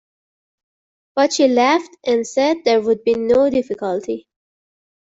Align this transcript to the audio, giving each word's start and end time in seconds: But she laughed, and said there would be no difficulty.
But 1.15 1.31
she 1.33 1.47
laughed, 1.47 1.95
and 2.03 2.25
said 2.25 2.63
there 2.65 2.81
would 2.81 3.03
be 3.03 3.13
no 3.13 3.51
difficulty. 3.51 4.25